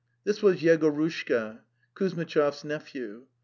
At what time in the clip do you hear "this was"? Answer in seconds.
0.23-0.61